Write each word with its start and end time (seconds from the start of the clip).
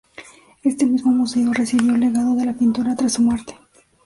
Este 0.63 0.87
mismo 0.87 1.11
museo 1.11 1.53
recibió 1.53 1.93
el 1.93 1.99
legado 1.99 2.33
de 2.35 2.45
la 2.45 2.53
pintora 2.55 2.95
tras 2.95 3.13
su 3.13 3.21
muerte. 3.21 3.55